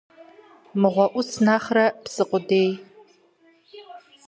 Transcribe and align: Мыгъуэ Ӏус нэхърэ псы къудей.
Мыгъуэ 0.81 1.05
Ӏус 1.13 1.29
нэхърэ 1.45 1.85
псы 2.03 2.23
къудей. 2.29 2.69